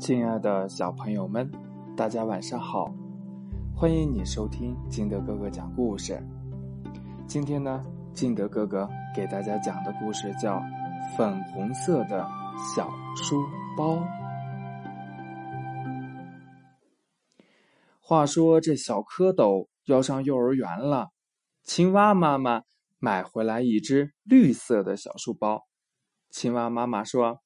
[0.00, 1.48] 亲爱的小朋友们，
[1.94, 2.90] 大家晚上好！
[3.76, 6.18] 欢迎你收听金德哥哥讲故事。
[7.26, 7.84] 今天呢，
[8.14, 10.56] 金德哥哥给大家讲的故事叫
[11.18, 12.26] 《粉红色的
[12.74, 13.44] 小书
[13.76, 13.96] 包》。
[18.00, 21.10] 话说这小蝌蚪要上幼儿园了，
[21.62, 22.62] 青蛙妈妈
[22.98, 25.66] 买回来一只绿色的小书包。
[26.30, 27.42] 青蛙妈妈说：“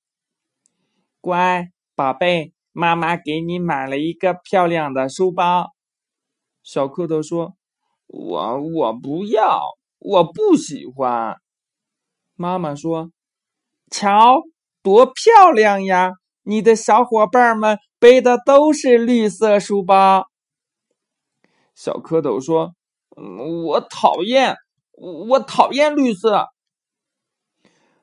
[1.20, 5.70] 乖。”宝贝，妈妈给你买了一个漂亮的书包。
[6.64, 7.54] 小蝌蚪说
[8.08, 9.60] ：“我我不要，
[10.00, 11.36] 我不喜欢。”
[12.34, 13.12] 妈妈说
[13.92, 14.42] ：“瞧，
[14.82, 16.14] 多漂亮呀！
[16.42, 20.26] 你的小伙伴们背的都是绿色书包。”
[21.76, 22.74] 小蝌蚪说
[23.66, 24.56] ：“我讨厌，
[24.92, 26.48] 我讨厌绿色。”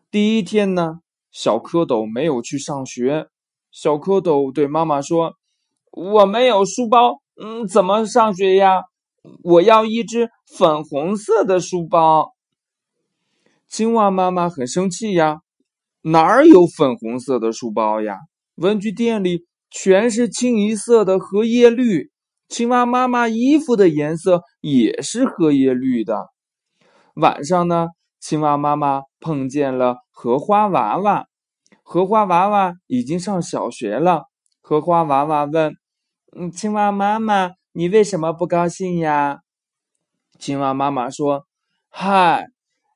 [0.09, 3.27] 第一天呢，小蝌蚪没有去上学。
[3.71, 5.35] 小蝌蚪对妈妈说
[5.91, 8.83] ：“我没有书包，嗯，怎么上学呀？
[9.43, 12.33] 我要一只粉红色的书包。”
[13.69, 15.39] 青蛙妈妈很生气呀，
[16.01, 18.17] 哪儿有粉红色的书包呀？
[18.55, 22.11] 文具店里全是清一色的荷叶绿，
[22.49, 26.27] 青蛙妈妈衣服的颜色也是荷叶绿的。
[27.15, 27.87] 晚上呢，
[28.19, 31.27] 青蛙妈妈碰见了荷花娃娃。
[31.91, 34.23] 荷花娃娃已经上小学了。
[34.61, 35.73] 荷花娃娃问
[36.31, 39.39] ：“嗯，青蛙妈妈，你为什么不高兴呀？”
[40.39, 41.47] 青蛙妈妈说
[41.91, 42.45] ：“嗨，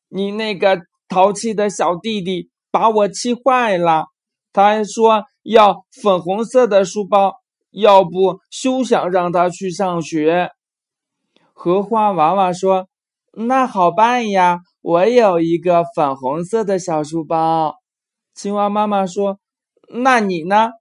[0.07, 0.79] 你那个
[1.09, 4.05] 淘气的小弟弟把我气坏了。
[4.53, 7.33] 他还说要粉红色的书包，
[7.71, 10.51] 要不休想让他去上学。”
[11.51, 12.87] 荷花娃娃说
[13.35, 17.75] ：“那好办呀，我有一个粉红色的小书包。”
[18.35, 19.39] 青蛙妈妈说
[19.87, 20.71] ：“那你呢？”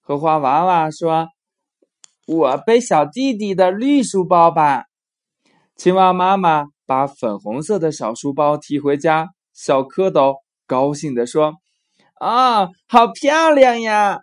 [0.00, 1.26] 荷花娃娃说
[2.28, 4.84] ：“我背小弟弟的绿书包吧。”
[5.74, 10.36] 青蛙妈妈把粉红色的小书包提回家，小蝌蚪
[10.68, 11.54] 高兴地说
[12.20, 14.20] ：“啊，好漂亮呀！”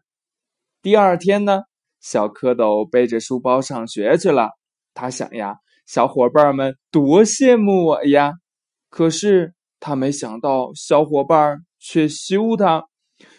[0.82, 1.64] 第二天呢，
[2.00, 4.52] 小蝌蚪背着书包上学去了。
[4.94, 8.36] 他想呀，小伙伴们多羡慕我呀！
[8.90, 11.66] 可是他没想到，小伙伴。
[11.80, 12.88] 却羞他，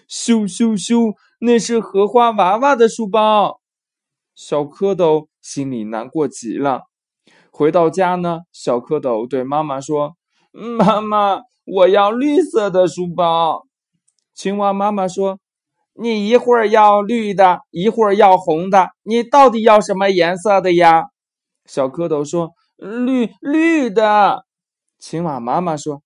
[0.09, 1.15] 羞羞羞！
[1.41, 3.61] 那是荷花娃娃的书包。
[4.34, 6.83] 小蝌蚪心里难过极了。
[7.51, 10.17] 回到家呢，小蝌蚪对妈妈说
[10.51, 13.67] ：“妈妈，我要绿色的书包。”
[14.34, 15.39] 青蛙妈妈说
[15.93, 21.05] ：“你一会儿要绿的，一会儿要红的，你到底要什么颜色的呀？”
[21.67, 24.47] 小蝌蚪说：“绿绿的。”
[24.99, 26.03] 青蛙妈妈说：“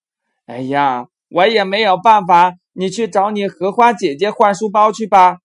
[0.47, 5.39] 哎呀！”我也没有办法，你去找你荷花姐姐换书包去吧。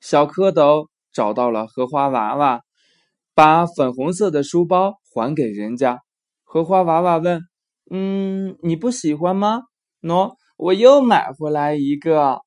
[0.00, 2.62] 小蝌蚪找到了荷花娃娃，
[3.34, 5.98] 把粉红色的书包还给人家。
[6.42, 7.42] 荷花娃娃问
[7.92, 9.60] ：“嗯，你不喜欢吗
[10.00, 12.40] ？”“喏，我又买回来一个。”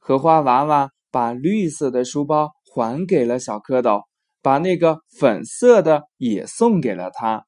[0.00, 4.04] 荷花娃娃把绿色的书包还给了小蝌蚪，
[4.40, 7.44] 把那个粉色的也送给了他。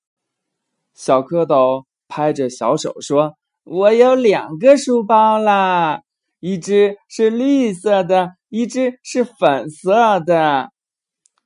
[0.93, 3.35] 小蝌蚪拍着小手说。
[3.65, 6.03] 我有两个书包啦，
[6.39, 10.71] 一只是绿色的，一只是粉色的。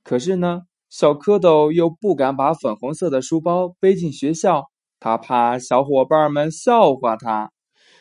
[0.02, 4.64] 可是呢，小蝌蚪又不敢把粉红色的书包背进学校，
[4.98, 7.52] 他怕小伙伴们笑话他。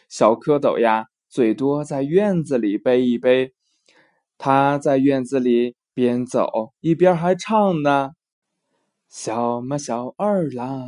[0.10, 3.54] 小蝌蚪呀，最多在院子里背一背。
[4.40, 8.10] 他在院子里边走一边还唱呢
[9.10, 10.88] ：“小马小二郎。”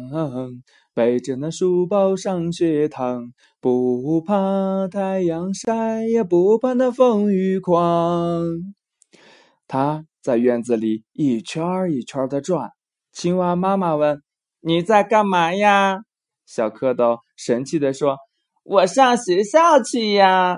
[0.95, 3.31] 背着那书包上学堂，
[3.61, 8.43] 不怕太阳晒，也不怕那风雨狂。
[9.65, 12.71] 他在院子里一圈一圈的转。
[13.13, 14.21] 青蛙妈妈问
[14.59, 15.99] ：“你在干嘛呀？”
[16.45, 18.17] 小蝌蚪神气地说
[18.63, 20.57] ：“我上学校去呀。”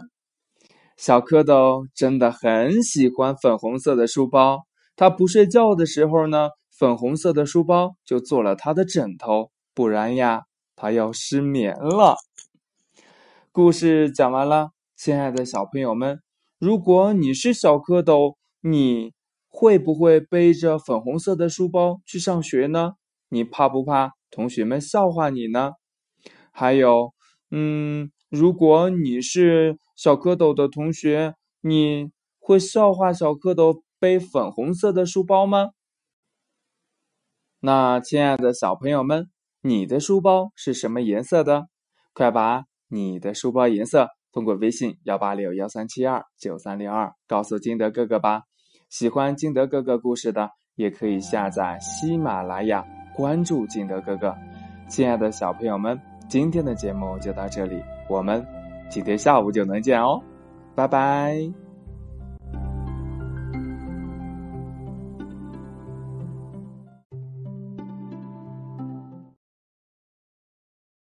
[0.97, 4.61] 小蝌蚪真的很喜欢粉红色的书包。
[4.95, 9.51] 他不睡觉的时候呢，粉红色的书包就做了他的枕头。
[9.73, 10.43] 不然呀，
[10.75, 12.15] 他要失眠了。
[13.51, 16.21] 故事讲完了，亲爱的小朋友们，
[16.57, 19.13] 如果你是小蝌蚪，你
[19.49, 22.93] 会不会背着粉红色的书包去上学呢？
[23.29, 25.73] 你怕不怕同学们笑话你呢？
[26.51, 27.13] 还有，
[27.49, 35.69] 嗯，如果你是小蝌蚪的同学，你会笑话小蝌蚪背粉红色的书包吗？
[37.61, 39.29] 那，亲爱的小朋友们。
[39.63, 41.67] 你的书包是什么颜色的？
[42.13, 48.41] 快把你的书包颜色通过微信幺八六幺三七二九三六二告诉金德哥哥吧。
[48.89, 52.83] 喜欢金德哥哥故事的，也可以下载喜马拉雅，
[53.15, 54.35] 关注金德哥哥。
[54.89, 55.95] 亲爱的小朋友们，
[56.27, 57.79] 今天的节目就到这里，
[58.09, 58.43] 我们
[58.89, 60.19] 今天下午就能见哦，
[60.73, 61.70] 拜拜。